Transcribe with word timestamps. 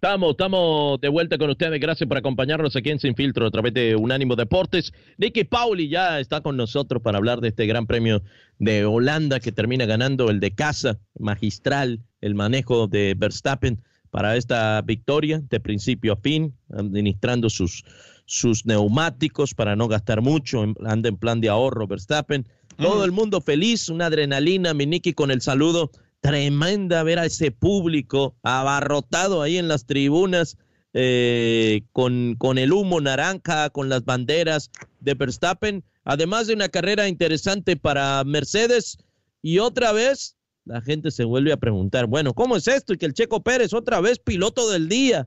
Estamos, 0.00 0.30
estamos 0.30 1.00
de 1.00 1.08
vuelta 1.08 1.38
con 1.38 1.50
ustedes. 1.50 1.80
Gracias 1.80 2.06
por 2.06 2.16
acompañarnos 2.16 2.76
aquí 2.76 2.90
en 2.90 3.00
Sin 3.00 3.16
Filtro 3.16 3.48
a 3.48 3.50
través 3.50 3.74
de 3.74 3.96
Unánimo 3.96 4.36
Deportes. 4.36 4.92
Nicky 5.16 5.42
Pauli 5.42 5.88
ya 5.88 6.20
está 6.20 6.40
con 6.40 6.56
nosotros 6.56 7.02
para 7.02 7.18
hablar 7.18 7.40
de 7.40 7.48
este 7.48 7.66
gran 7.66 7.84
premio 7.84 8.22
de 8.60 8.84
Holanda 8.84 9.40
que 9.40 9.50
termina 9.50 9.86
ganando 9.86 10.30
el 10.30 10.38
de 10.38 10.54
casa, 10.54 11.00
magistral, 11.18 11.98
el 12.20 12.36
manejo 12.36 12.86
de 12.86 13.16
Verstappen 13.18 13.82
para 14.10 14.36
esta 14.36 14.80
victoria 14.82 15.42
de 15.50 15.58
principio 15.58 16.12
a 16.12 16.16
fin, 16.16 16.54
administrando 16.70 17.50
sus, 17.50 17.82
sus 18.24 18.66
neumáticos 18.66 19.52
para 19.52 19.74
no 19.74 19.88
gastar 19.88 20.22
mucho, 20.22 20.64
anda 20.86 21.08
en 21.08 21.16
plan 21.16 21.40
de 21.40 21.48
ahorro 21.48 21.88
Verstappen. 21.88 22.46
Todo 22.76 23.04
el 23.04 23.10
mundo 23.10 23.40
feliz, 23.40 23.88
una 23.88 24.06
adrenalina, 24.06 24.74
mi 24.74 24.86
Nicky 24.86 25.12
con 25.12 25.32
el 25.32 25.40
saludo 25.40 25.90
tremenda 26.20 27.02
ver 27.02 27.18
a 27.18 27.26
ese 27.26 27.50
público 27.50 28.36
abarrotado 28.42 29.42
ahí 29.42 29.58
en 29.58 29.68
las 29.68 29.86
tribunas 29.86 30.56
eh, 30.94 31.82
con, 31.92 32.34
con 32.36 32.58
el 32.58 32.72
humo 32.72 33.00
naranja, 33.00 33.70
con 33.70 33.88
las 33.88 34.04
banderas 34.04 34.70
de 35.00 35.14
Verstappen, 35.14 35.84
además 36.04 36.46
de 36.46 36.54
una 36.54 36.68
carrera 36.68 37.08
interesante 37.08 37.76
para 37.76 38.24
Mercedes. 38.24 38.98
Y 39.42 39.58
otra 39.58 39.92
vez 39.92 40.36
la 40.64 40.80
gente 40.82 41.10
se 41.10 41.24
vuelve 41.24 41.52
a 41.52 41.56
preguntar, 41.56 42.06
bueno, 42.06 42.34
¿cómo 42.34 42.56
es 42.56 42.68
esto? 42.68 42.92
Y 42.92 42.98
que 42.98 43.06
el 43.06 43.14
Checo 43.14 43.42
Pérez 43.42 43.72
otra 43.72 44.00
vez 44.00 44.18
piloto 44.18 44.70
del 44.70 44.88
día. 44.88 45.26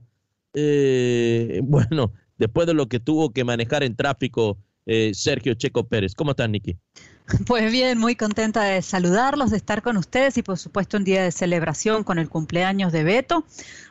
Eh, 0.54 1.60
bueno, 1.64 2.12
después 2.38 2.66
de 2.66 2.74
lo 2.74 2.88
que 2.88 3.00
tuvo 3.00 3.32
que 3.32 3.44
manejar 3.44 3.82
en 3.82 3.96
tráfico 3.96 4.58
eh, 4.86 5.12
Sergio 5.14 5.54
Checo 5.54 5.88
Pérez. 5.88 6.14
¿Cómo 6.14 6.32
estás, 6.32 6.48
Nicky? 6.48 6.76
Pues 7.46 7.70
bien, 7.70 7.98
muy 7.98 8.16
contenta 8.16 8.62
de 8.64 8.82
saludarlos, 8.82 9.50
de 9.50 9.56
estar 9.56 9.82
con 9.82 9.96
ustedes 9.96 10.36
y 10.38 10.42
por 10.42 10.58
supuesto 10.58 10.96
un 10.96 11.04
día 11.04 11.22
de 11.22 11.32
celebración 11.32 12.04
con 12.04 12.18
el 12.18 12.28
cumpleaños 12.28 12.92
de 12.92 13.04
Beto. 13.04 13.44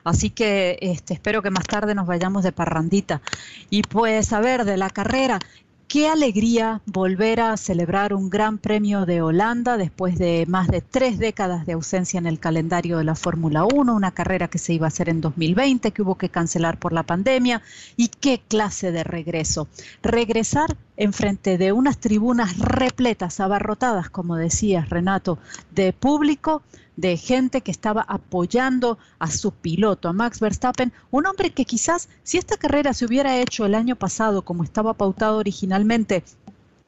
Así 0.03 0.29
que 0.29 0.77
este, 0.81 1.13
espero 1.13 1.41
que 1.41 1.51
más 1.51 1.65
tarde 1.65 1.95
nos 1.95 2.07
vayamos 2.07 2.43
de 2.43 2.51
parrandita. 2.51 3.21
Y 3.69 3.83
pues 3.83 4.33
a 4.33 4.39
ver, 4.39 4.65
de 4.65 4.77
la 4.77 4.89
carrera, 4.89 5.39
Qué 5.91 6.07
alegría 6.07 6.81
volver 6.85 7.41
a 7.41 7.57
celebrar 7.57 8.13
un 8.13 8.29
gran 8.29 8.59
premio 8.59 9.05
de 9.05 9.21
Holanda 9.21 9.75
después 9.75 10.17
de 10.17 10.45
más 10.47 10.69
de 10.69 10.79
tres 10.79 11.19
décadas 11.19 11.65
de 11.65 11.73
ausencia 11.73 12.17
en 12.17 12.27
el 12.27 12.39
calendario 12.39 12.97
de 12.97 13.03
la 13.03 13.13
Fórmula 13.13 13.65
1, 13.65 13.93
una 13.93 14.11
carrera 14.11 14.47
que 14.47 14.57
se 14.57 14.71
iba 14.71 14.85
a 14.85 14.87
hacer 14.87 15.09
en 15.09 15.19
2020, 15.19 15.91
que 15.91 16.01
hubo 16.01 16.15
que 16.17 16.29
cancelar 16.29 16.79
por 16.79 16.93
la 16.93 17.03
pandemia. 17.03 17.61
Y 17.97 18.07
qué 18.07 18.39
clase 18.47 18.93
de 18.93 19.03
regreso. 19.03 19.67
Regresar 20.01 20.77
en 21.01 21.13
frente 21.13 21.57
de 21.57 21.71
unas 21.71 21.97
tribunas 21.97 22.59
repletas, 22.59 23.39
abarrotadas, 23.39 24.11
como 24.11 24.35
decías 24.35 24.87
Renato, 24.87 25.39
de 25.71 25.93
público 25.93 26.61
de 26.95 27.17
gente 27.17 27.61
que 27.61 27.71
estaba 27.71 28.03
apoyando 28.07 28.99
a 29.17 29.31
su 29.31 29.51
piloto, 29.51 30.09
a 30.09 30.13
Max 30.13 30.39
Verstappen, 30.39 30.93
un 31.09 31.25
hombre 31.25 31.49
que 31.49 31.65
quizás 31.65 32.07
si 32.21 32.37
esta 32.37 32.55
carrera 32.55 32.93
se 32.93 33.05
hubiera 33.05 33.35
hecho 33.37 33.65
el 33.65 33.73
año 33.73 33.95
pasado 33.95 34.43
como 34.43 34.63
estaba 34.63 34.93
pautado 34.93 35.39
originalmente, 35.39 36.23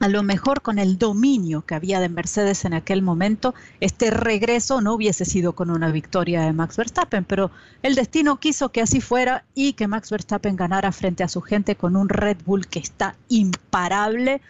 a 0.04 0.08
lo 0.08 0.22
mejor 0.22 0.60
con 0.60 0.78
el 0.78 0.98
dominio 0.98 1.64
que 1.64 1.74
había 1.74 1.98
de 1.98 2.10
Mercedes 2.10 2.66
en 2.66 2.74
aquel 2.74 3.00
momento, 3.00 3.54
este 3.80 4.10
regreso 4.10 4.82
no 4.82 4.92
hubiese 4.92 5.24
sido 5.24 5.54
con 5.54 5.70
una 5.70 5.90
victoria 5.90 6.42
de 6.42 6.52
Max 6.52 6.76
Verstappen, 6.76 7.24
pero 7.24 7.50
el 7.82 7.94
destino 7.94 8.38
quiso 8.38 8.68
que 8.68 8.82
así 8.82 9.00
fuera 9.00 9.46
y 9.54 9.72
que 9.72 9.88
Max 9.88 10.10
Verstappen 10.10 10.56
ganara 10.56 10.92
frente 10.92 11.24
a 11.24 11.28
su 11.28 11.40
gente 11.40 11.74
con 11.74 11.96
un 11.96 12.10
Red 12.10 12.36
Bull 12.44 12.66
que 12.66 12.80
está 12.80 13.16
imparable 13.30 14.42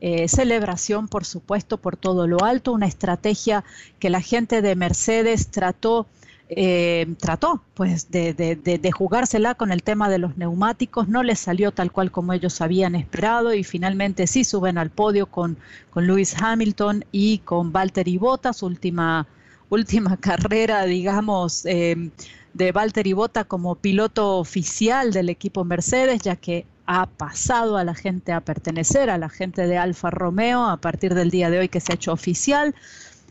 eh, 0.00 0.28
celebración, 0.28 1.08
por 1.08 1.26
supuesto, 1.26 1.76
por 1.76 1.98
todo 1.98 2.26
lo 2.26 2.42
alto, 2.42 2.72
una 2.72 2.86
estrategia 2.86 3.64
que 3.98 4.08
la 4.08 4.22
gente 4.22 4.62
de 4.62 4.76
Mercedes 4.76 5.48
trató. 5.48 6.06
Eh, 6.54 7.14
trató 7.18 7.62
pues 7.72 8.10
de, 8.10 8.90
jugársela 8.94 9.54
con 9.54 9.72
el 9.72 9.82
tema 9.82 10.10
de 10.10 10.18
los 10.18 10.36
neumáticos, 10.36 11.08
no 11.08 11.22
les 11.22 11.38
salió 11.38 11.72
tal 11.72 11.90
cual 11.90 12.10
como 12.10 12.34
ellos 12.34 12.60
habían 12.60 12.94
esperado 12.94 13.54
y 13.54 13.64
finalmente 13.64 14.26
sí 14.26 14.44
suben 14.44 14.76
al 14.76 14.90
podio 14.90 15.26
con, 15.26 15.56
con 15.88 16.06
Lewis 16.06 16.36
Hamilton 16.38 17.06
y 17.10 17.38
con 17.38 17.72
Valtteri 17.72 18.18
Bottas, 18.18 18.62
última, 18.62 19.26
última 19.70 20.16
carrera, 20.20 20.84
digamos, 20.84 21.64
eh, 21.64 22.10
de 22.52 22.72
Valtteri 22.72 23.14
Bottas 23.14 23.46
como 23.46 23.76
piloto 23.76 24.36
oficial 24.36 25.10
del 25.10 25.30
equipo 25.30 25.64
Mercedes, 25.64 26.20
ya 26.20 26.36
que 26.36 26.66
ha 26.84 27.06
pasado 27.06 27.78
a 27.78 27.84
la 27.84 27.94
gente 27.94 28.30
a 28.32 28.42
pertenecer 28.42 29.08
a 29.08 29.16
la 29.16 29.30
gente 29.30 29.66
de 29.66 29.78
Alfa 29.78 30.10
Romeo 30.10 30.64
a 30.64 30.76
partir 30.76 31.14
del 31.14 31.30
día 31.30 31.48
de 31.48 31.60
hoy 31.60 31.68
que 31.70 31.80
se 31.80 31.92
ha 31.92 31.94
hecho 31.94 32.12
oficial. 32.12 32.74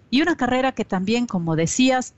Y 0.09 0.23
una 0.23 0.35
carrera 0.35 0.71
que 0.71 0.85
también, 0.85 1.27
como 1.27 1.55
decías, 1.55 2.15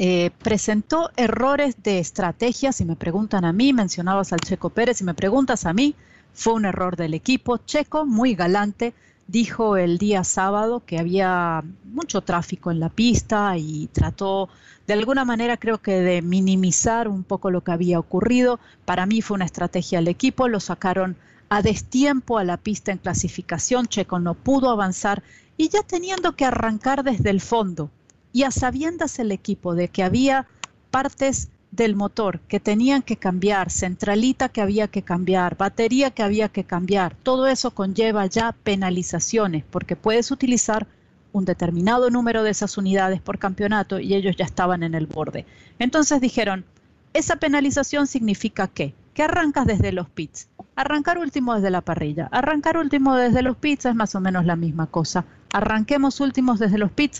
eh, 0.00 0.30
presentó 0.42 1.10
errores 1.16 1.82
de 1.82 1.98
estrategia. 1.98 2.70
Si 2.70 2.84
me 2.84 2.94
preguntan 2.94 3.44
a 3.44 3.52
mí, 3.52 3.72
mencionabas 3.72 4.32
al 4.32 4.38
Checo 4.38 4.70
Pérez, 4.70 4.98
si 4.98 5.04
me 5.04 5.12
preguntas 5.12 5.66
a 5.66 5.72
mí, 5.72 5.96
fue 6.32 6.52
un 6.54 6.64
error 6.66 6.96
del 6.96 7.14
equipo. 7.14 7.58
Checo, 7.58 8.06
muy 8.06 8.36
galante, 8.36 8.94
dijo 9.26 9.76
el 9.76 9.98
día 9.98 10.22
sábado 10.22 10.84
que 10.86 11.00
había 11.00 11.64
mucho 11.84 12.20
tráfico 12.20 12.70
en 12.70 12.78
la 12.78 12.90
pista 12.90 13.58
y 13.58 13.88
trató 13.88 14.48
de 14.86 14.94
alguna 14.94 15.24
manera 15.24 15.56
creo 15.56 15.78
que 15.82 16.00
de 16.00 16.22
minimizar 16.22 17.08
un 17.08 17.24
poco 17.24 17.50
lo 17.50 17.64
que 17.64 17.72
había 17.72 17.98
ocurrido. 17.98 18.60
Para 18.84 19.04
mí 19.04 19.20
fue 19.20 19.34
una 19.34 19.46
estrategia 19.46 19.98
del 19.98 20.08
equipo, 20.08 20.46
lo 20.46 20.60
sacaron 20.60 21.16
a 21.48 21.60
destiempo 21.60 22.38
a 22.38 22.44
la 22.44 22.56
pista 22.56 22.92
en 22.92 22.98
clasificación, 22.98 23.88
Checo 23.88 24.20
no 24.20 24.34
pudo 24.34 24.70
avanzar 24.70 25.24
y 25.56 25.70
ya 25.70 25.82
teniendo 25.82 26.36
que 26.36 26.44
arrancar 26.44 27.02
desde 27.02 27.30
el 27.30 27.40
fondo 27.40 27.90
y 28.32 28.42
a 28.44 28.50
sabiendas 28.50 29.18
el 29.18 29.32
equipo 29.32 29.74
de 29.74 29.88
que 29.88 30.02
había 30.02 30.46
partes 30.90 31.48
del 31.70 31.94
motor 31.94 32.40
que 32.40 32.60
tenían 32.60 33.02
que 33.02 33.16
cambiar, 33.16 33.70
centralita 33.70 34.48
que 34.48 34.60
había 34.60 34.88
que 34.88 35.02
cambiar, 35.02 35.56
batería 35.56 36.10
que 36.10 36.22
había 36.22 36.48
que 36.48 36.64
cambiar, 36.64 37.14
todo 37.22 37.46
eso 37.46 37.72
conlleva 37.72 38.26
ya 38.26 38.52
penalizaciones 38.52 39.64
porque 39.70 39.96
puedes 39.96 40.30
utilizar 40.30 40.86
un 41.32 41.44
determinado 41.44 42.10
número 42.10 42.42
de 42.42 42.50
esas 42.50 42.78
unidades 42.78 43.20
por 43.20 43.38
campeonato 43.38 44.00
y 44.00 44.14
ellos 44.14 44.36
ya 44.36 44.44
estaban 44.44 44.82
en 44.82 44.94
el 44.94 45.06
borde. 45.06 45.44
Entonces 45.78 46.20
dijeron, 46.20 46.64
esa 47.12 47.36
penalización 47.36 48.06
significa 48.06 48.68
qué? 48.68 48.94
Que 49.14 49.22
arrancas 49.22 49.66
desde 49.66 49.92
los 49.92 50.08
pits. 50.08 50.48
Arrancar 50.76 51.18
último 51.18 51.54
desde 51.54 51.70
la 51.70 51.80
parrilla. 51.80 52.28
Arrancar 52.30 52.76
último 52.76 53.16
desde 53.16 53.42
los 53.42 53.56
pits 53.56 53.86
es 53.86 53.94
más 53.94 54.14
o 54.14 54.20
menos 54.20 54.46
la 54.46 54.56
misma 54.56 54.86
cosa. 54.86 55.24
Arranquemos 55.52 56.20
últimos 56.20 56.58
desde 56.58 56.78
los 56.78 56.92
pits, 56.92 57.18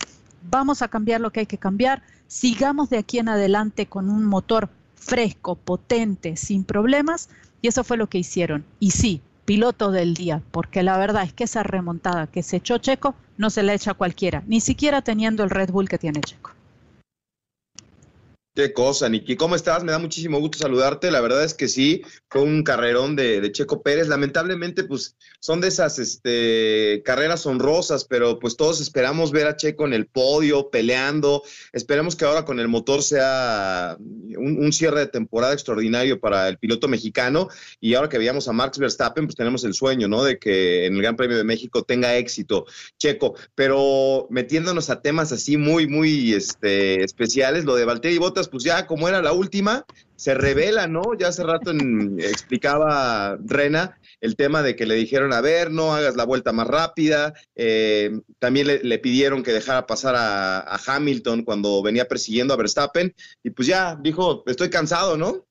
vamos 0.50 0.82
a 0.82 0.88
cambiar 0.88 1.20
lo 1.20 1.30
que 1.30 1.40
hay 1.40 1.46
que 1.46 1.58
cambiar 1.58 2.02
sigamos 2.28 2.90
de 2.90 2.98
aquí 2.98 3.18
en 3.18 3.28
adelante 3.28 3.86
con 3.86 4.08
un 4.08 4.24
motor 4.24 4.68
fresco, 4.94 5.56
potente, 5.56 6.36
sin 6.36 6.62
problemas, 6.62 7.28
y 7.62 7.68
eso 7.68 7.82
fue 7.82 7.96
lo 7.96 8.08
que 8.08 8.18
hicieron. 8.18 8.64
Y 8.78 8.92
sí, 8.92 9.22
piloto 9.44 9.90
del 9.90 10.14
día, 10.14 10.42
porque 10.50 10.82
la 10.82 10.98
verdad 10.98 11.24
es 11.24 11.32
que 11.32 11.44
esa 11.44 11.62
remontada 11.62 12.26
que 12.26 12.42
se 12.42 12.58
echó 12.58 12.78
Checo 12.78 13.14
no 13.38 13.50
se 13.50 13.62
la 13.62 13.74
echa 13.74 13.94
cualquiera, 13.94 14.44
ni 14.46 14.60
siquiera 14.60 15.02
teniendo 15.02 15.42
el 15.42 15.50
Red 15.50 15.70
Bull 15.70 15.88
que 15.88 15.98
tiene 15.98 16.20
Checo. 16.20 16.50
Qué 18.58 18.72
cosa, 18.72 19.08
Niki. 19.08 19.36
¿Cómo 19.36 19.54
estás? 19.54 19.84
Me 19.84 19.92
da 19.92 20.00
muchísimo 20.00 20.40
gusto 20.40 20.58
saludarte. 20.58 21.12
La 21.12 21.20
verdad 21.20 21.44
es 21.44 21.54
que 21.54 21.68
sí, 21.68 22.02
fue 22.28 22.42
un 22.42 22.64
carrerón 22.64 23.14
de, 23.14 23.52
Checo 23.52 23.84
Pérez. 23.84 24.08
Lamentablemente, 24.08 24.82
pues 24.82 25.16
son 25.38 25.60
de 25.60 25.68
esas 25.68 26.00
este, 26.00 27.00
carreras 27.04 27.46
honrosas, 27.46 28.04
pero 28.04 28.40
pues 28.40 28.56
todos 28.56 28.80
esperamos 28.80 29.30
ver 29.30 29.46
a 29.46 29.54
Checo 29.54 29.86
en 29.86 29.92
el 29.92 30.08
podio, 30.08 30.70
peleando. 30.70 31.44
Esperemos 31.72 32.16
que 32.16 32.24
ahora 32.24 32.44
con 32.44 32.58
el 32.58 32.66
motor 32.66 33.04
sea 33.04 33.96
un, 33.96 34.72
cierre 34.72 34.98
de 34.98 35.06
temporada 35.06 35.52
extraordinario 35.52 36.18
para 36.18 36.48
el 36.48 36.58
piloto 36.58 36.88
mexicano. 36.88 37.46
Y 37.78 37.94
ahora 37.94 38.08
que 38.08 38.18
veíamos 38.18 38.48
a 38.48 38.52
Max 38.52 38.76
Verstappen, 38.76 39.26
pues 39.26 39.36
tenemos 39.36 39.62
el 39.62 39.74
sueño, 39.74 40.08
¿no? 40.08 40.24
De 40.24 40.40
que 40.40 40.86
en 40.86 40.96
el 40.96 41.02
Gran 41.02 41.14
Premio 41.14 41.36
de 41.36 41.44
México 41.44 41.84
tenga 41.84 42.16
éxito 42.16 42.66
Checo. 42.98 43.36
Pero 43.54 44.26
metiéndonos 44.30 44.90
a 44.90 45.00
temas 45.00 45.30
así 45.30 45.56
muy, 45.56 45.86
muy 45.86 46.32
este, 46.32 47.04
especiales, 47.04 47.64
lo 47.64 47.76
de 47.76 47.84
Valtteri 47.84 48.18
Bottas 48.18 48.47
pues 48.50 48.64
ya 48.64 48.86
como 48.86 49.08
era 49.08 49.22
la 49.22 49.32
última, 49.32 49.84
se 50.16 50.34
revela, 50.34 50.86
¿no? 50.86 51.02
Ya 51.18 51.28
hace 51.28 51.44
rato 51.44 51.72
explicaba 52.18 53.38
Rena 53.44 53.98
el 54.20 54.36
tema 54.36 54.62
de 54.62 54.74
que 54.74 54.86
le 54.86 54.94
dijeron, 54.96 55.32
a 55.32 55.40
ver, 55.40 55.70
no 55.70 55.94
hagas 55.94 56.16
la 56.16 56.24
vuelta 56.24 56.52
más 56.52 56.66
rápida. 56.66 57.34
Eh, 57.54 58.18
también 58.38 58.66
le, 58.66 58.98
pidieron 58.98 59.42
que 59.42 59.52
dejara 59.52 59.86
pasar 59.86 60.14
a, 60.16 60.78
Hamilton 60.86 61.44
cuando 61.44 61.82
venía 61.82 62.08
persiguiendo 62.08 62.54
a 62.54 62.56
Verstappen. 62.56 63.14
Y 63.42 63.50
pues 63.50 63.68
ya 63.68 63.96
dijo, 64.00 64.42
estoy 64.46 64.70
cansado, 64.70 65.16
¿no? 65.16 65.47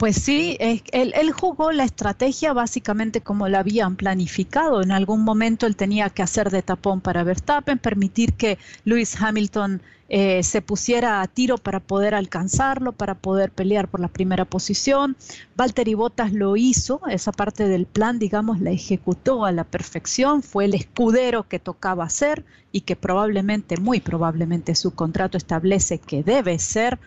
Pues 0.00 0.16
sí, 0.16 0.56
él, 0.60 1.32
jugó 1.32 1.72
la 1.72 1.84
estrategia 1.84 2.54
básicamente 2.54 3.20
como 3.20 3.48
la 3.48 3.58
habían 3.58 3.96
planificado. 3.96 4.80
En 4.82 4.92
algún 4.92 5.24
momento 5.24 5.66
él 5.66 5.76
tenía 5.76 6.08
que 6.08 6.22
hacer 6.22 6.48
de 6.48 6.62
tapón 6.62 7.02
para 7.02 7.22
Verstappen, 7.22 7.78
permitir 7.78 8.32
que 8.32 8.58
Lewis 8.84 9.20
Hamilton 9.20 9.82
eh, 10.08 10.42
se 10.42 10.62
pusiera 10.62 11.20
a 11.20 11.26
tiro 11.26 11.58
para 11.58 11.80
poder 11.80 12.14
alcanzarlo, 12.14 12.92
para 12.92 13.14
poder 13.14 13.50
pelear 13.50 13.88
por 13.88 14.00
la 14.00 14.08
primera 14.08 14.46
posición. 14.46 15.18
Valtteri 15.54 15.92
Bottas 15.92 16.32
lo 16.32 16.56
hizo, 16.56 17.02
esa 17.10 17.30
parte 17.30 17.68
del 17.68 17.84
plan, 17.84 18.18
digamos, 18.18 18.58
la 18.58 18.70
ejecutó 18.70 19.44
a 19.44 19.52
la 19.52 19.64
perfección, 19.64 20.42
fue 20.42 20.64
el 20.64 20.72
escudero 20.72 21.46
que 21.46 21.58
tocaba 21.58 22.04
hacer 22.04 22.46
y 22.72 22.80
que 22.80 22.96
probablemente, 22.96 23.76
muy 23.76 24.00
probablemente 24.00 24.74
su 24.74 24.92
contrato 24.94 25.36
establece 25.36 25.98
que 25.98 26.22
debe 26.22 26.58
ser, 26.58 26.98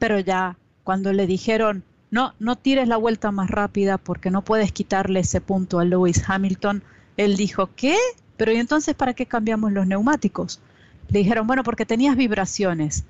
pero 0.00 0.18
ya 0.18 0.56
cuando 0.84 1.12
le 1.12 1.26
dijeron, 1.26 1.84
no, 2.10 2.34
no 2.38 2.56
tires 2.56 2.88
la 2.88 2.96
vuelta 2.96 3.30
más 3.32 3.50
rápida 3.50 3.98
porque 3.98 4.30
no 4.30 4.42
puedes 4.42 4.72
quitarle 4.72 5.20
ese 5.20 5.40
punto 5.40 5.78
a 5.78 5.84
Lewis 5.84 6.22
Hamilton, 6.26 6.82
él 7.16 7.36
dijo, 7.36 7.70
¿qué? 7.74 7.96
Pero 8.36 8.52
¿y 8.52 8.56
entonces 8.56 8.94
para 8.94 9.14
qué 9.14 9.26
cambiamos 9.26 9.72
los 9.72 9.86
neumáticos? 9.86 10.60
Le 11.08 11.20
dijeron, 11.20 11.46
bueno, 11.46 11.62
porque 11.62 11.86
tenías 11.86 12.16
vibraciones. 12.16 13.04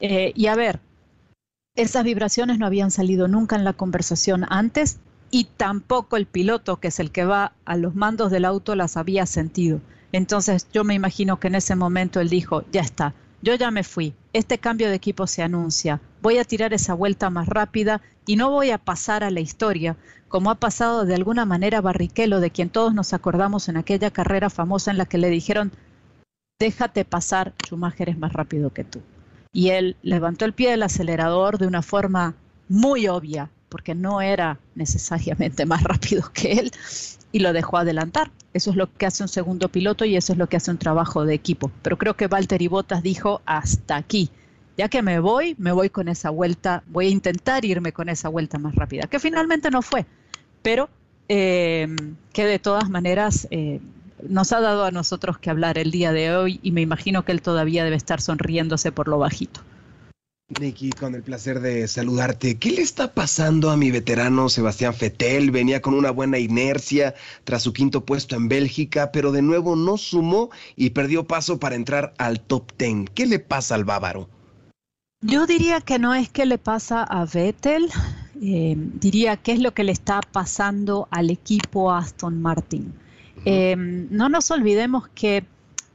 Eh, 0.00 0.32
y 0.34 0.46
a 0.46 0.56
ver, 0.56 0.80
esas 1.76 2.04
vibraciones 2.04 2.58
no 2.58 2.66
habían 2.66 2.90
salido 2.90 3.28
nunca 3.28 3.56
en 3.56 3.64
la 3.64 3.72
conversación 3.72 4.44
antes 4.48 4.98
y 5.30 5.44
tampoco 5.44 6.16
el 6.16 6.26
piloto, 6.26 6.76
que 6.76 6.88
es 6.88 7.00
el 7.00 7.10
que 7.10 7.24
va 7.24 7.52
a 7.64 7.76
los 7.76 7.94
mandos 7.94 8.30
del 8.30 8.44
auto, 8.44 8.76
las 8.76 8.96
había 8.96 9.26
sentido. 9.26 9.80
Entonces 10.12 10.68
yo 10.72 10.84
me 10.84 10.94
imagino 10.94 11.40
que 11.40 11.48
en 11.48 11.56
ese 11.56 11.74
momento 11.74 12.20
él 12.20 12.28
dijo, 12.28 12.64
ya 12.70 12.82
está, 12.82 13.14
yo 13.42 13.54
ya 13.56 13.70
me 13.72 13.82
fui, 13.82 14.14
este 14.32 14.58
cambio 14.58 14.88
de 14.88 14.94
equipo 14.94 15.26
se 15.26 15.42
anuncia, 15.42 16.00
voy 16.24 16.38
a 16.38 16.44
tirar 16.44 16.72
esa 16.72 16.94
vuelta 16.94 17.28
más 17.28 17.46
rápida 17.46 18.00
y 18.24 18.36
no 18.36 18.50
voy 18.50 18.70
a 18.70 18.78
pasar 18.78 19.22
a 19.24 19.30
la 19.30 19.40
historia, 19.40 19.94
como 20.28 20.50
ha 20.50 20.54
pasado 20.54 21.04
de 21.04 21.14
alguna 21.14 21.44
manera 21.44 21.82
Barrichello, 21.82 22.40
de 22.40 22.50
quien 22.50 22.70
todos 22.70 22.94
nos 22.94 23.12
acordamos 23.12 23.68
en 23.68 23.76
aquella 23.76 24.10
carrera 24.10 24.48
famosa 24.48 24.90
en 24.90 24.96
la 24.96 25.04
que 25.04 25.18
le 25.18 25.28
dijeron, 25.28 25.70
déjate 26.58 27.04
pasar, 27.04 27.52
Schumacher 27.62 28.08
es 28.08 28.16
más 28.16 28.32
rápido 28.32 28.70
que 28.70 28.84
tú. 28.84 29.02
Y 29.52 29.68
él 29.68 29.96
levantó 30.02 30.46
el 30.46 30.54
pie 30.54 30.70
del 30.70 30.84
acelerador 30.84 31.58
de 31.58 31.66
una 31.66 31.82
forma 31.82 32.34
muy 32.70 33.06
obvia, 33.06 33.50
porque 33.68 33.94
no 33.94 34.22
era 34.22 34.58
necesariamente 34.74 35.66
más 35.66 35.82
rápido 35.82 36.30
que 36.32 36.52
él, 36.52 36.72
y 37.32 37.40
lo 37.40 37.52
dejó 37.52 37.76
adelantar. 37.76 38.30
Eso 38.54 38.70
es 38.70 38.76
lo 38.76 38.90
que 38.90 39.04
hace 39.04 39.22
un 39.22 39.28
segundo 39.28 39.68
piloto 39.68 40.06
y 40.06 40.16
eso 40.16 40.32
es 40.32 40.38
lo 40.38 40.48
que 40.48 40.56
hace 40.56 40.70
un 40.70 40.78
trabajo 40.78 41.26
de 41.26 41.34
equipo. 41.34 41.70
Pero 41.82 41.98
creo 41.98 42.14
que 42.14 42.28
Valtteri 42.28 42.68
Bottas 42.68 43.02
dijo 43.02 43.42
hasta 43.44 43.96
aquí. 43.96 44.30
Ya 44.76 44.88
que 44.88 45.02
me 45.02 45.20
voy, 45.20 45.54
me 45.58 45.72
voy 45.72 45.90
con 45.90 46.08
esa 46.08 46.30
vuelta, 46.30 46.82
voy 46.86 47.06
a 47.06 47.10
intentar 47.10 47.64
irme 47.64 47.92
con 47.92 48.08
esa 48.08 48.28
vuelta 48.28 48.58
más 48.58 48.74
rápida, 48.74 49.06
que 49.06 49.20
finalmente 49.20 49.70
no 49.70 49.82
fue, 49.82 50.04
pero 50.62 50.88
eh, 51.28 51.88
que 52.32 52.44
de 52.44 52.58
todas 52.58 52.90
maneras 52.90 53.46
eh, 53.50 53.80
nos 54.28 54.52
ha 54.52 54.60
dado 54.60 54.84
a 54.84 54.90
nosotros 54.90 55.38
que 55.38 55.50
hablar 55.50 55.78
el 55.78 55.90
día 55.90 56.12
de 56.12 56.34
hoy 56.34 56.60
y 56.62 56.72
me 56.72 56.80
imagino 56.80 57.24
que 57.24 57.32
él 57.32 57.42
todavía 57.42 57.84
debe 57.84 57.96
estar 57.96 58.20
sonriéndose 58.20 58.92
por 58.92 59.08
lo 59.08 59.18
bajito. 59.18 59.60
Nicky, 60.60 60.90
con 60.90 61.14
el 61.14 61.22
placer 61.22 61.60
de 61.60 61.88
saludarte. 61.88 62.58
¿Qué 62.58 62.70
le 62.70 62.82
está 62.82 63.14
pasando 63.14 63.70
a 63.70 63.78
mi 63.78 63.90
veterano 63.90 64.50
Sebastián 64.50 64.92
Fetel? 64.92 65.50
Venía 65.50 65.80
con 65.80 65.94
una 65.94 66.10
buena 66.10 66.38
inercia 66.38 67.14
tras 67.44 67.62
su 67.62 67.72
quinto 67.72 68.04
puesto 68.04 68.36
en 68.36 68.48
Bélgica, 68.48 69.10
pero 69.10 69.32
de 69.32 69.40
nuevo 69.40 69.74
no 69.74 69.96
sumó 69.96 70.50
y 70.76 70.90
perdió 70.90 71.24
paso 71.26 71.58
para 71.58 71.76
entrar 71.76 72.12
al 72.18 72.40
top 72.40 72.72
ten. 72.76 73.06
¿Qué 73.06 73.24
le 73.24 73.38
pasa 73.38 73.74
al 73.74 73.84
bávaro? 73.84 74.28
Yo 75.26 75.46
diría 75.46 75.80
que 75.80 75.98
no 75.98 76.12
es 76.12 76.28
que 76.28 76.44
le 76.44 76.58
pasa 76.58 77.02
a 77.02 77.24
Vettel, 77.24 77.88
eh, 78.42 78.74
diría 78.76 79.38
que 79.38 79.52
es 79.52 79.58
lo 79.58 79.72
que 79.72 79.82
le 79.82 79.92
está 79.92 80.20
pasando 80.20 81.08
al 81.10 81.30
equipo 81.30 81.90
Aston 81.90 82.42
Martin. 82.42 82.92
Eh, 83.46 83.74
no 83.74 84.28
nos 84.28 84.50
olvidemos 84.50 85.08
que 85.14 85.46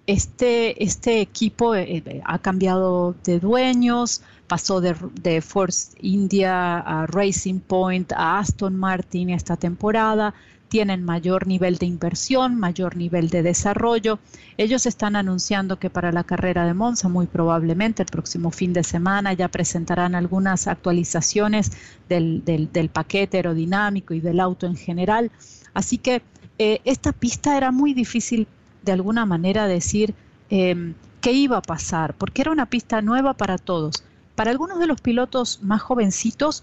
este, 0.08 0.84
este 0.84 1.22
equipo 1.22 1.76
eh, 1.76 2.24
ha 2.26 2.40
cambiado 2.40 3.14
de 3.24 3.40
dueños, 3.40 4.24
pasó 4.48 4.82
de, 4.82 5.42
Force 5.42 5.96
India 6.02 6.80
a 6.80 7.06
Racing 7.06 7.60
Point, 7.60 8.12
a 8.14 8.40
Aston 8.40 8.76
Martin 8.76 9.30
esta 9.30 9.58
temporada, 9.58 10.34
tienen 10.70 11.04
mayor 11.04 11.48
nivel 11.48 11.78
de 11.78 11.88
inversión, 11.88 12.58
mayor 12.58 12.96
nivel 12.96 13.30
de 13.30 13.44
desarrollo. 13.44 14.20
Ellos 14.58 14.86
están 14.86 15.16
anunciando 15.16 15.80
que 15.80 15.90
para 15.90 16.12
la 16.12 16.24
carrera 16.24 16.66
de 16.66 16.74
Monza, 16.74 17.10
muy 17.10 17.26
probablemente 17.26 18.04
el 18.04 18.10
próximo 18.10 18.52
fin 18.52 18.72
de 18.72 18.84
semana, 18.84 19.34
ya 19.34 19.48
presentarán 19.50 20.16
algunas 20.16 20.68
actualizaciones 20.68 21.72
del, 22.08 22.90
paquete 22.94 23.38
aerodinámico 23.38 24.14
y 24.14 24.22
del 24.22 24.40
auto 24.40 24.68
en 24.68 24.76
general. 24.76 25.32
Así 25.74 25.98
que 25.98 26.22
eh, 26.60 26.80
esta 26.86 27.12
pista 27.12 27.58
era 27.58 27.72
muy 27.72 27.94
difícil 27.94 28.48
de 28.84 28.92
alguna 28.92 29.26
manera 29.26 29.68
decir 29.68 30.14
eh, 30.50 30.94
qué 31.20 31.32
iba 31.34 31.58
a 31.58 31.62
pasar, 31.62 32.14
porque 32.14 32.42
era 32.42 32.52
una 32.52 32.68
pista 32.68 33.02
nueva 33.02 33.34
para 33.34 33.58
todos. 33.58 34.04
Para 34.36 34.52
algunos 34.52 34.80
de 34.80 34.88
los 34.88 35.02
pilotos 35.02 35.60
más 35.64 35.82
jovencitos 35.82 36.62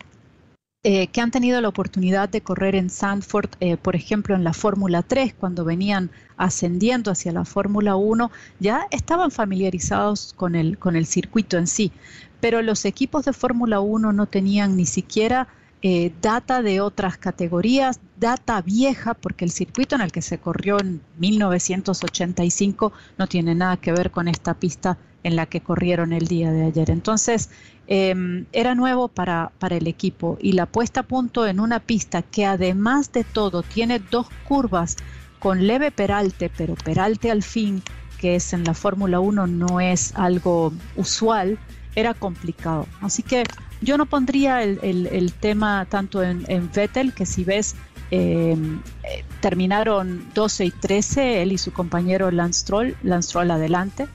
eh, 0.82 1.08
que 1.08 1.20
han 1.20 1.30
tenido 1.30 1.60
la 1.60 1.68
oportunidad 1.68 2.28
de 2.28 2.42
correr 2.42 2.76
en 2.76 2.90
Sandford, 2.90 3.50
eh, 3.60 3.76
por 3.76 3.96
ejemplo, 3.96 4.34
en 4.36 4.44
la 4.44 4.52
Fórmula 4.52 5.02
3, 5.02 5.34
cuando 5.34 5.64
venían 5.64 6.10
ascendiendo 6.36 7.10
hacia 7.10 7.32
la 7.32 7.44
Fórmula 7.44 7.96
1, 7.96 8.30
ya 8.60 8.86
estaban 8.90 9.30
familiarizados 9.30 10.32
con 10.34 10.54
el, 10.54 10.78
con 10.78 10.94
el 10.94 11.06
circuito 11.06 11.58
en 11.58 11.66
sí. 11.66 11.92
Pero 12.40 12.62
los 12.62 12.84
equipos 12.84 13.24
de 13.24 13.32
Fórmula 13.32 13.80
1 13.80 14.12
no 14.12 14.26
tenían 14.26 14.76
ni 14.76 14.86
siquiera 14.86 15.48
eh, 15.88 16.12
data 16.20 16.62
de 16.62 16.80
otras 16.80 17.16
categorías, 17.16 18.00
data 18.18 18.60
vieja, 18.60 19.14
porque 19.14 19.44
el 19.44 19.52
circuito 19.52 19.94
en 19.94 20.00
el 20.00 20.10
que 20.10 20.20
se 20.20 20.38
corrió 20.38 20.80
en 20.80 21.00
1985 21.18 22.92
no 23.18 23.28
tiene 23.28 23.54
nada 23.54 23.76
que 23.76 23.92
ver 23.92 24.10
con 24.10 24.26
esta 24.26 24.54
pista 24.54 24.98
en 25.22 25.36
la 25.36 25.46
que 25.46 25.60
corrieron 25.60 26.12
el 26.12 26.26
día 26.26 26.50
de 26.50 26.64
ayer. 26.64 26.90
Entonces, 26.90 27.50
em, 27.86 28.46
era 28.50 28.74
nuevo 28.74 29.06
para, 29.06 29.52
para 29.60 29.76
el 29.76 29.86
equipo 29.86 30.36
y 30.40 30.54
la 30.54 30.66
puesta 30.66 31.02
a 31.02 31.06
punto 31.06 31.46
en 31.46 31.60
una 31.60 31.78
pista 31.78 32.20
que 32.20 32.46
además 32.46 33.12
de 33.12 33.22
todo 33.22 33.62
tiene 33.62 34.00
dos 34.00 34.26
curvas 34.48 34.96
con 35.38 35.68
leve 35.68 35.92
peralte, 35.92 36.50
pero 36.56 36.74
peralte 36.74 37.30
al 37.30 37.44
fin, 37.44 37.80
que 38.18 38.34
es 38.34 38.52
en 38.52 38.64
la 38.64 38.74
Fórmula 38.74 39.20
1 39.20 39.46
no 39.46 39.78
es 39.78 40.12
algo 40.16 40.72
usual, 40.96 41.60
era 41.94 42.12
complicado. 42.12 42.88
Así 43.00 43.22
que 43.22 43.44
yo 43.80 43.98
no 43.98 44.06
pondría 44.06 44.62
el, 44.62 45.32
tema 45.40 45.86
tanto 45.88 46.22
en, 46.22 46.44
en, 46.48 46.70
Vettel, 46.72 47.12
que 47.12 47.26
si 47.26 47.44
ves, 47.44 47.74
em, 48.10 48.80
eh, 49.04 49.24
terminaron 49.40 50.28
12 50.34 50.66
y 50.66 50.70
13, 50.70 51.42
él 51.42 51.52
y 51.52 51.58
su 51.58 51.72
compañero 51.72 52.30
Lance 52.30 52.60
Stroll, 52.60 52.96
Lance 53.02 53.28
Stroll 53.28 53.50
adelante. 53.50 54.06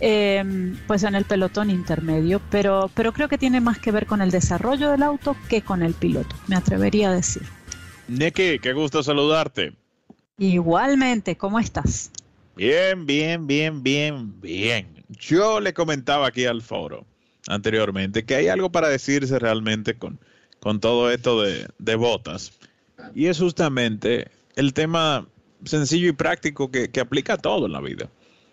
Em, 0.00 0.76
pues 0.88 1.04
en 1.04 1.14
el 1.14 1.24
pelotón 1.24 1.70
intermedio, 1.70 2.40
pero, 2.50 2.90
pero 2.94 3.12
creo 3.12 3.28
que 3.28 3.38
tiene 3.38 3.60
más 3.60 3.78
que 3.78 3.92
ver 3.92 4.06
con 4.06 4.20
el 4.20 4.32
desarrollo 4.32 4.90
del 4.90 5.04
auto 5.04 5.36
que 5.48 5.62
con 5.62 5.82
el 5.82 5.94
piloto, 5.94 6.34
me 6.48 6.56
atrevería 6.56 7.10
a 7.10 7.14
decir. 7.14 7.44
Neki, 8.08 8.58
qué 8.58 8.72
gusto 8.72 9.02
saludarte. 9.02 9.72
Igualmente, 10.36 11.36
¿cómo 11.36 11.60
estás? 11.60 12.10
Bien, 12.56 13.06
bien, 13.06 13.46
bien, 13.46 13.82
bien, 13.82 14.40
bien. 14.40 15.04
Yo 15.08 15.60
le 15.60 15.72
comentaba 15.72 16.26
aquí 16.26 16.44
al 16.44 16.60
foro 16.60 17.06
anteriormente 17.48 18.24
que 18.24 18.34
hay 18.34 18.48
algo 18.48 18.70
para 18.70 18.88
decirse 18.88 19.38
realmente 19.38 19.94
con, 19.94 20.18
con 20.60 20.80
todo 20.80 21.10
esto 21.10 21.42
de, 21.42 21.68
de 21.78 21.94
botas. 21.94 22.52
Y 23.14 23.26
es 23.26 23.38
justamente 23.38 24.28
el 24.56 24.72
tema 24.72 25.26
sencillo 25.64 26.08
y 26.08 26.12
práctico 26.12 26.70
que, 26.70 26.88
que 26.88 27.00
aplica 27.00 27.34
a 27.34 27.38
todo 27.38 27.66
en 27.66 27.72
la 27.72 27.80
vida. 27.80 28.08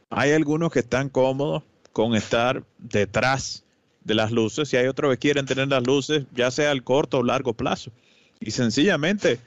Hay 0.10 0.32
algunos 0.32 0.72
que 0.72 0.80
están 0.80 1.10
cómodos 1.10 1.64
con 1.94 2.16
estar 2.16 2.64
detrás 2.78 3.64
de 4.04 4.16
las 4.16 4.32
luces 4.32 4.74
y 4.74 4.78
hay 4.78 4.88
otros 4.88 5.12
que 5.12 5.20
quieren 5.20 5.46
tener 5.46 5.68
las 5.68 5.86
luces 5.86 6.26
ya 6.34 6.52
sea 6.52 6.72
al 6.72 6.84
corto 6.84 7.20
o 7.20 7.24
largo 7.24 7.54
plazo. 7.54 7.92
Y 8.40 8.52
sencillamente, 8.52 9.40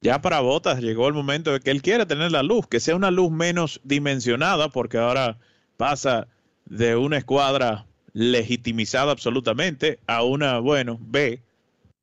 ya 0.00 0.22
para 0.22 0.40
Botas 0.40 0.80
llegó 0.80 1.08
el 1.08 1.14
momento 1.14 1.52
de 1.52 1.60
que 1.60 1.70
él 1.70 1.82
quiera 1.82 2.06
tener 2.06 2.30
la 2.30 2.42
luz, 2.42 2.66
que 2.68 2.80
sea 2.80 2.94
una 2.94 3.10
luz 3.10 3.30
menos 3.32 3.80
dimensionada, 3.82 4.68
porque 4.68 4.98
ahora 4.98 5.38
pasa 5.76 6.28
de 6.66 6.94
una 6.94 7.18
escuadra 7.18 7.87
legitimizada 8.18 9.12
absolutamente 9.12 10.00
a 10.08 10.24
una, 10.24 10.58
bueno, 10.58 10.98
B, 11.00 11.40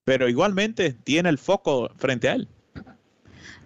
pero 0.06 0.30
igualmente 0.30 0.94
tiene 0.94 1.28
el 1.28 1.38
foco 1.38 1.90
frente 1.98 2.30
a 2.30 2.36
él 2.36 2.48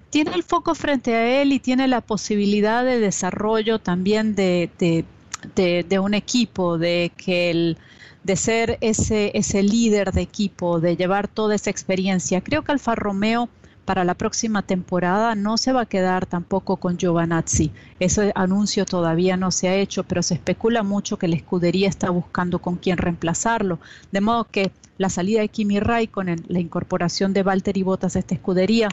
tiene 0.09 0.33
el 0.33 0.41
foco 0.41 0.73
frente 0.73 1.13
a 1.13 1.41
él 1.41 1.53
y 1.53 1.59
tiene 1.59 1.87
la 1.87 2.01
posibilidad 2.01 2.83
de 2.83 2.99
desarrollo 2.99 3.77
también 3.77 4.33
de, 4.33 4.71
de, 4.79 5.99
un 5.99 6.15
equipo, 6.15 6.79
de 6.79 7.11
que 7.15 7.51
el, 7.51 7.77
de 8.23 8.35
ser 8.35 8.79
ese, 8.81 9.31
ese 9.35 9.61
líder 9.61 10.11
de 10.11 10.21
equipo, 10.21 10.79
de 10.79 10.97
llevar 10.97 11.27
toda 11.27 11.53
esa 11.53 11.69
experiencia. 11.69 12.41
Creo 12.41 12.63
que 12.63 12.71
Alfa 12.71 12.95
Romeo 12.95 13.49
para 13.89 14.03
la 14.03 14.13
próxima 14.13 14.61
temporada 14.61 15.33
no 15.33 15.57
se 15.57 15.71
va 15.71 15.81
a 15.81 15.85
quedar 15.87 16.27
tampoco 16.27 16.77
con 16.77 16.97
Giovanazzi. 16.97 17.71
Ese 17.99 18.31
anuncio 18.35 18.85
todavía 18.85 19.35
no 19.35 19.49
se 19.49 19.67
ha 19.67 19.73
hecho, 19.73 20.03
pero 20.03 20.21
se 20.21 20.35
especula 20.35 20.83
mucho 20.83 21.17
que 21.17 21.27
la 21.27 21.35
escudería 21.35 21.89
está 21.89 22.11
buscando 22.11 22.59
con 22.59 22.75
quién 22.75 22.99
reemplazarlo. 22.99 23.79
De 24.11 24.21
modo 24.21 24.43
que 24.43 24.71
la 24.99 25.09
salida 25.09 25.41
de 25.41 25.49
Kimi 25.49 25.79
Raikkonen, 25.79 26.45
la 26.49 26.59
incorporación 26.59 27.33
de 27.33 27.41
Valtteri 27.41 27.81
Bottas 27.81 28.15
a 28.15 28.19
esta 28.19 28.35
escudería, 28.35 28.89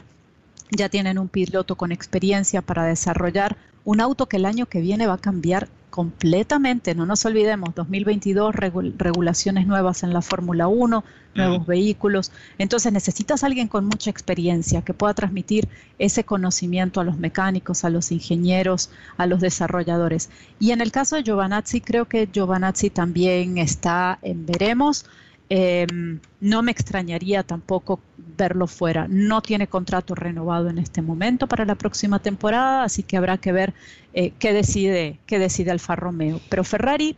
ya 0.71 0.89
tienen 0.89 1.19
un 1.19 1.27
piloto 1.27 1.75
con 1.75 1.91
experiencia 1.91 2.63
para 2.63 2.85
desarrollar 2.85 3.55
un 3.85 4.01
auto 4.01 4.25
que 4.25 4.37
el 4.37 4.47
año 4.47 4.65
que 4.65 4.81
viene 4.81 5.05
va 5.05 5.13
a 5.13 5.19
cambiar 5.19 5.67
completamente. 5.97 6.93
No 6.93 7.07
nos 7.07 7.25
olvidemos, 7.25 7.73
2022, 7.73 8.53
regulaciones 8.53 9.65
nuevas 9.65 10.03
en 10.03 10.13
la 10.13 10.21
Fórmula 10.21 10.67
1, 10.67 11.03
nuevos 11.33 11.65
vehículos. 11.65 12.31
Entonces 12.59 12.93
necesitas 12.93 13.43
alguien 13.43 13.67
con 13.67 13.85
mucha 13.85 14.11
experiencia 14.11 14.83
que 14.83 14.93
pueda 14.93 15.15
transmitir 15.15 15.67
ese 15.97 16.23
conocimiento 16.23 17.01
a 17.01 17.03
los 17.03 17.17
mecánicos, 17.17 17.83
a 17.83 17.89
los 17.89 18.11
ingenieros, 18.11 18.91
a 19.17 19.25
los 19.25 19.41
desarrolladores. 19.41 20.29
Y 20.59 20.69
en 20.69 20.81
el 20.81 20.91
caso 20.91 21.15
de 21.15 21.23
Giovanazzi, 21.23 21.81
creo 21.81 22.05
que 22.05 22.29
Giovanazzi 22.31 22.91
también 22.91 23.57
está 23.57 24.19
en 24.21 24.45
veremos. 24.45 25.03
Em, 25.49 26.19
no 26.41 26.61
me 26.61 26.71
extrañaría 26.71 27.41
tampoco 27.41 27.99
verlo 28.37 28.67
fuera. 28.67 29.07
No 29.09 29.41
tiene 29.41 29.67
contrato 29.67 30.15
renovado 30.15 30.69
en 30.69 30.77
este 30.77 31.01
momento 31.01 31.47
para 31.47 31.65
la 31.65 31.75
próxima 31.75 32.19
temporada, 32.19 32.83
así 32.83 33.03
que 33.03 33.17
habrá 33.17 33.37
que 33.37 33.51
ver 33.51 33.73
eh, 34.13 34.31
qué 34.39 34.53
decide 34.53 35.19
qué 35.25 35.39
decide 35.39 35.71
Alfa 35.71 35.95
Romeo. 35.95 36.39
Pero 36.49 36.63
Ferrari, 36.63 37.15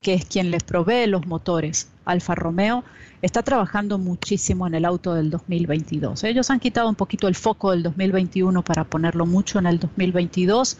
que 0.00 0.14
es 0.14 0.24
quien 0.24 0.50
les 0.50 0.62
provee 0.62 1.06
los 1.06 1.26
motores, 1.26 1.88
Alfa 2.04 2.34
Romeo, 2.34 2.84
está 3.22 3.42
trabajando 3.42 3.98
muchísimo 3.98 4.66
en 4.66 4.74
el 4.74 4.84
auto 4.84 5.14
del 5.14 5.30
2022. 5.30 6.24
Ellos 6.24 6.50
han 6.50 6.60
quitado 6.60 6.88
un 6.88 6.94
poquito 6.94 7.28
el 7.28 7.34
foco 7.34 7.70
del 7.70 7.82
2021 7.82 8.62
para 8.62 8.84
ponerlo 8.84 9.24
mucho 9.24 9.58
en 9.58 9.66
el 9.66 9.78
2022. 9.78 10.76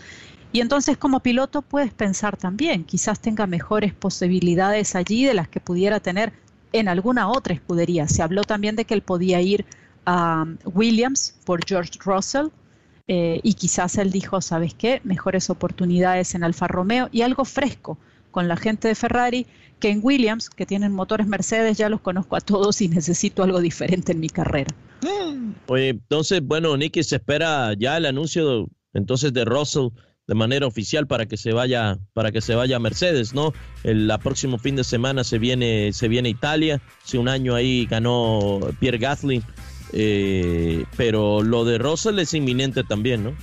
Y 0.53 0.61
entonces 0.61 0.97
como 0.97 1.21
piloto 1.21 1.62
puedes 1.62 1.93
pensar 1.93 2.37
también, 2.37 2.85
quizás 2.85 3.19
tenga 3.19 3.47
mejores 3.47 3.93
posibilidades 3.93 4.95
allí 4.95 5.25
de 5.25 5.35
las 5.35 5.49
que 5.49 5.59
pudiera 5.59 6.00
tener 6.00 6.33
en 6.75 6.88
alguna 6.88 7.28
otra 7.28 7.54
escudería. 7.54 8.09
Se 8.09 8.23
habló 8.23 8.43
también 8.43 8.76
de 8.76 8.85
que 8.85 8.95
él 8.95 9.02
podía 9.02 9.40
ir 9.40 9.64
a 10.04 10.43
um, 10.43 10.59
Williams 10.64 11.37
por 11.45 11.64
George 11.66 11.93
Russell 12.04 12.49
eh, 13.07 13.40
y 13.43 13.54
quizás 13.54 13.97
él 13.97 14.11
dijo, 14.11 14.40
¿sabes 14.40 14.75
qué? 14.75 15.00
Mejores 15.04 15.50
oportunidades 15.50 16.35
en 16.35 16.43
Alfa 16.43 16.66
Romeo 16.66 17.09
y 17.12 17.23
algo 17.23 17.45
fresco 17.45 17.97
con 18.33 18.49
la 18.49 18.57
gente 18.57 18.88
de 18.88 18.97
Ferrari 18.97 19.47
que 19.78 19.90
en 19.90 20.00
Williams, 20.02 20.50
que 20.50 20.66
tienen 20.66 20.93
motores 20.93 21.28
Mercedes, 21.28 21.78
ya 21.78 21.88
los 21.88 22.00
conozco 22.00 22.35
a 22.37 22.40
todos 22.40 22.81
y 22.81 22.88
necesito 23.00 23.45
algo 23.45 23.61
diferente 23.61 24.12
en 24.12 24.21
mi 24.21 24.28
carrera. 24.28 24.75
Oye, 25.66 25.90
entonces, 25.90 26.40
bueno, 26.43 26.76
Nicky, 26.76 27.04
se 27.04 27.16
espera 27.16 27.73
ya 27.75 27.97
el 27.99 28.07
anuncio 28.07 28.69
entonces 28.95 29.33
de 29.33 29.45
Russell 29.45 29.88
de 30.26 30.35
manera 30.35 30.66
oficial 30.66 31.07
para 31.07 31.26
que 31.26 31.37
se 31.37 31.52
vaya 31.52 31.99
para 32.14 32.33
que 32.33 32.40
se 32.40 32.54
vaya 32.54 32.78
Mercedes, 32.78 33.35
¿no? 33.35 33.52
El 33.83 34.11
próximo 34.23 34.59
fin 34.59 34.76
de 34.76 34.85
semana 34.85 35.25
se 35.25 35.38
viene 35.38 35.93
se 35.93 36.09
viene 36.09 36.28
Italia, 36.28 36.81
hace 37.04 37.19
un 37.19 37.28
año 37.28 37.54
ahí 37.54 37.87
ganó 37.87 38.61
Pierre 38.81 38.99
Gasly, 38.99 39.43
eh, 39.93 40.85
pero 40.97 41.43
lo 41.43 41.64
de 41.64 41.78
Russell 41.78 42.19
es 42.19 42.33
inminente 42.35 42.85
también, 42.85 43.25
¿no? 43.25 43.35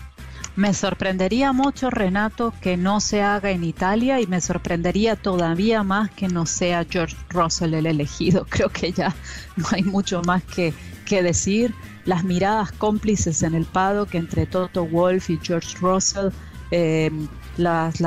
Me 0.57 0.73
sorprendería 0.73 1.53
mucho, 1.53 1.89
Renato, 1.89 2.53
que 2.61 2.75
no 2.75 3.00
se 3.00 3.21
haga 3.21 3.51
en 3.51 3.63
Italia 3.63 4.19
y 4.19 4.27
me 4.27 4.41
sorprendería 4.41 5.15
todavía 5.15 5.81
más 5.83 6.11
que 6.11 6.27
no 6.27 6.45
sea 6.45 6.85
George 6.89 7.15
Russell 7.29 7.73
el 7.73 7.85
elegido. 7.85 8.45
Creo 8.50 8.67
que 8.67 8.91
ya 8.91 9.15
no 9.55 9.65
hay 9.71 9.83
mucho 9.83 10.21
más 10.23 10.43
que, 10.43 10.73
que 11.05 11.23
decir. 11.23 11.73
Las 12.03 12.25
miradas 12.25 12.73
cómplices 12.73 13.43
en 13.43 13.55
el 13.55 13.63
paddock 13.63 14.13
entre 14.15 14.45
Toto 14.45 14.85
Wolf 14.85 15.29
y 15.29 15.39
George 15.41 15.77
Russell 15.79 16.31
Em, 16.71 17.27
las, 17.57 18.01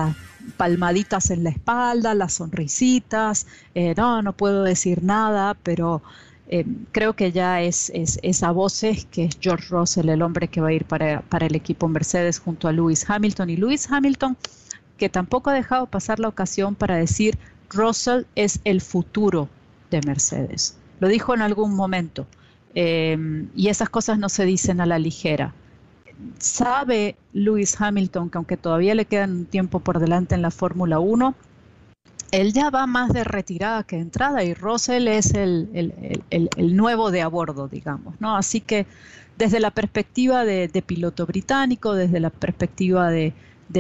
palmaditas 0.57 1.31
en 1.31 1.45
la 1.45 1.51
espalda, 1.51 2.15
las 2.15 2.35
sonrisitas, 2.35 3.47
eh, 3.75 3.95
no, 3.97 4.23
no 4.23 4.33
puedo 4.33 4.63
decir 4.63 5.03
nada, 5.03 5.55
pero 5.63 6.03
em, 6.49 6.87
creo 6.93 7.15
que 7.15 7.33
ya 7.33 7.63
es, 7.63 7.91
es, 7.95 8.41
voces 8.55 9.07
que 9.07 9.25
es 9.25 9.39
George 9.41 9.67
Russell 9.71 10.09
el 10.09 10.23
hombre 10.23 10.49
que 10.49 10.61
va 10.61 10.69
a 10.69 10.73
ir 10.73 10.85
para, 10.85 11.23
para 11.23 11.47
el 11.47 11.55
equipo 11.55 11.89
Mercedes 11.89 12.39
junto 12.39 12.69
a 12.69 12.73
Lewis 12.73 13.09
Hamilton. 13.09 13.51
Y 13.51 13.57
Lewis 13.57 13.91
Hamilton, 13.91 14.37
que 14.99 15.09
tampoco 15.09 15.51
ha 15.51 15.55
dejado 15.55 15.87
pasar 15.87 16.19
la 16.19 16.29
ocasión 16.29 16.75
para 16.75 16.97
decir, 16.97 17.39
Russell 17.71 18.25
es 18.35 18.61
el 18.65 18.81
futuro 18.81 19.49
de 19.91 20.01
Mercedes. 20.07 20.77
Lo 21.01 21.09
dijo 21.09 21.35
en 21.35 21.43
algún 21.43 21.75
momento. 21.75 22.27
Em, 22.75 23.49
y 23.55 23.69
esas 23.69 23.89
cosas 23.89 24.19
no 24.19 24.29
se 24.29 24.45
dicen 24.45 24.81
a 24.81 24.87
la 24.87 24.99
ligera 24.99 25.55
sabe 26.39 27.17
Lewis 27.33 27.81
Hamilton 27.81 28.31
que 28.31 28.39
aunque 28.39 28.57
todavía 28.57 28.95
le 28.95 29.05
queda 29.05 29.25
un 29.25 29.47
tiempo 29.47 29.81
por 29.81 29.99
delante 29.99 30.35
en 30.35 30.43
la 30.43 30.51
Fórmula 30.51 30.99
1, 30.99 31.35
él 32.31 32.53
ya 32.53 32.71
va 32.71 32.87
más 32.87 33.13
de 33.13 33.23
retirada 33.23 33.85
que 33.85 33.97
de 33.97 34.03
entrada 34.03 34.43
y 34.43 34.55
Russell 34.55 35.07
es 35.07 35.35
el, 35.35 35.69
nuevo 36.59 37.11
de 37.13 37.23
a 37.23 37.29
bordo, 37.29 37.69
digamos, 37.69 38.21
¿no? 38.21 38.37
Así 38.37 38.61
que 38.61 38.87
desde 39.39 39.61
la 39.61 39.71
perspectiva 39.71 40.45
de, 40.45 40.83
piloto 40.85 41.27
británico, 41.27 41.95
desde 41.95 42.19
la 42.19 42.31
perspectiva 42.31 43.11
de, 43.11 43.33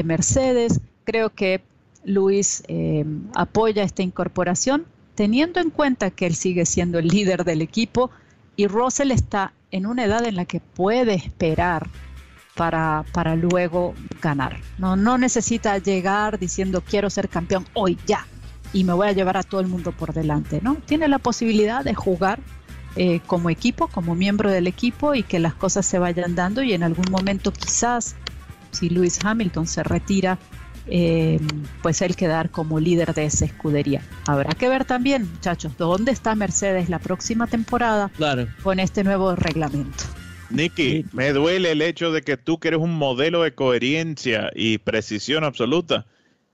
Mercedes, 0.04 0.80
creo 1.04 1.30
que 1.30 1.62
Lewis 2.04 2.62
eh, 2.68 3.04
apoya 3.34 3.82
esta 3.82 4.02
incorporación, 4.02 4.86
teniendo 5.14 5.60
en 5.60 5.70
cuenta 5.70 6.10
que 6.10 6.26
él 6.26 6.34
sigue 6.34 6.66
siendo 6.66 6.98
el 6.98 7.08
líder 7.08 7.44
del 7.44 7.62
equipo 7.62 8.10
y 8.56 8.66
Russell 8.66 9.10
está 9.10 9.52
en 9.70 9.86
una 9.86 10.04
edad 10.04 10.24
en 10.24 10.36
la 10.36 10.44
que 10.44 10.60
puede 10.60 11.14
esperar 11.14 11.88
para, 12.54 13.04
para 13.12 13.36
luego 13.36 13.94
ganar. 14.22 14.58
No, 14.78 14.96
no 14.96 15.18
necesita 15.18 15.78
llegar 15.78 16.38
diciendo 16.38 16.82
quiero 16.82 17.10
ser 17.10 17.28
campeón 17.28 17.66
hoy 17.74 17.98
ya 18.06 18.26
y 18.72 18.84
me 18.84 18.92
voy 18.92 19.08
a 19.08 19.12
llevar 19.12 19.36
a 19.36 19.42
todo 19.42 19.60
el 19.60 19.66
mundo 19.66 19.92
por 19.92 20.12
delante. 20.12 20.60
¿no? 20.62 20.76
Tiene 20.86 21.08
la 21.08 21.18
posibilidad 21.18 21.84
de 21.84 21.94
jugar 21.94 22.40
eh, 22.96 23.20
como 23.26 23.50
equipo, 23.50 23.88
como 23.88 24.14
miembro 24.14 24.50
del 24.50 24.66
equipo 24.66 25.14
y 25.14 25.22
que 25.22 25.38
las 25.38 25.54
cosas 25.54 25.84
se 25.86 25.98
vayan 25.98 26.34
dando 26.34 26.62
y 26.62 26.72
en 26.74 26.82
algún 26.82 27.10
momento 27.10 27.52
quizás 27.52 28.16
si 28.70 28.88
Lewis 28.88 29.18
Hamilton 29.24 29.66
se 29.66 29.82
retira, 29.82 30.38
eh, 30.86 31.40
pues 31.82 32.02
él 32.02 32.14
quedar 32.16 32.50
como 32.50 32.78
líder 32.78 33.14
de 33.14 33.26
esa 33.26 33.44
escudería. 33.44 34.02
Habrá 34.26 34.52
que 34.52 34.68
ver 34.68 34.84
también, 34.84 35.30
muchachos, 35.30 35.76
dónde 35.78 36.12
está 36.12 36.34
Mercedes 36.34 36.88
la 36.88 36.98
próxima 36.98 37.46
temporada 37.46 38.10
con 38.62 38.80
este 38.80 39.04
nuevo 39.04 39.34
reglamento. 39.34 40.04
Nicky, 40.50 41.06
me 41.12 41.32
duele 41.32 41.72
el 41.72 41.82
hecho 41.82 42.12
de 42.12 42.22
que 42.22 42.36
tú 42.36 42.58
que 42.58 42.68
eres 42.68 42.80
un 42.80 42.94
modelo 42.94 43.42
de 43.42 43.54
coherencia 43.54 44.50
y 44.54 44.78
precisión 44.78 45.44
absoluta, 45.44 46.06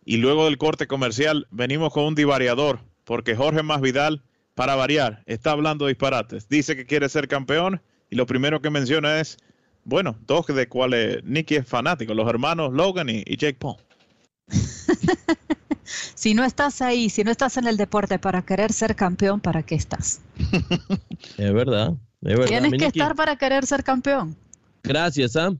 y 0.04 0.16
luego 0.16 0.46
del 0.46 0.58
corte 0.58 0.86
comercial 0.86 1.46
venimos 1.50 1.92
con 1.92 2.04
un 2.04 2.14
divariador, 2.14 2.80
porque 3.04 3.36
Jorge 3.36 3.62
Masvidal, 3.62 4.22
para 4.54 4.74
variar, 4.74 5.22
está 5.26 5.52
hablando 5.52 5.86
disparates. 5.86 6.48
Dice 6.48 6.76
que 6.76 6.86
quiere 6.86 7.08
ser 7.08 7.28
campeón 7.28 7.80
y 8.08 8.16
lo 8.16 8.26
primero 8.26 8.60
que 8.60 8.70
menciona 8.70 9.20
es, 9.20 9.38
bueno, 9.84 10.16
dos 10.26 10.46
de 10.46 10.68
cuales 10.68 11.22
Nicky 11.24 11.56
es 11.56 11.66
fanático, 11.66 12.14
los 12.14 12.28
hermanos 12.28 12.72
Logan 12.72 13.08
y, 13.08 13.24
Jake 13.36 13.58
Paul. 13.58 13.76
si 15.84 16.34
no 16.34 16.44
estás 16.44 16.82
ahí, 16.82 17.08
si 17.10 17.22
no 17.22 17.30
estás 17.30 17.56
en 17.56 17.66
el 17.66 17.76
deporte 17.76 18.18
para 18.18 18.42
querer 18.42 18.72
ser 18.72 18.96
campeón, 18.96 19.40
¿para 19.40 19.62
qué 19.62 19.76
estás? 19.76 20.20
es 21.38 21.52
verdad. 22.20 22.46
Tienes 22.46 22.72
que 22.72 22.86
estar 22.86 23.14
para 23.14 23.36
querer 23.36 23.66
ser 23.66 23.82
campeón. 23.82 24.36
Gracias, 24.82 25.32
Sam. 25.32 25.58